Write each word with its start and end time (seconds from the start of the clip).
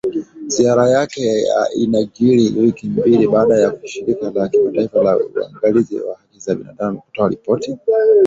Ziara 0.53 0.85
yake 0.89 1.43
inajiri 1.75 2.53
wiki 2.59 2.87
mbili 2.87 3.27
baada 3.27 3.53
ya 3.59 3.79
Shirika 3.87 4.31
la 4.31 4.47
kimataifa 4.49 5.03
la 5.03 5.17
uangalizi 5.17 5.99
wa 6.01 6.15
Haki 6.15 6.39
za 6.39 6.55
Binadamu 6.55 7.01
kutoa 7.01 7.29
ripoti. 7.29 7.77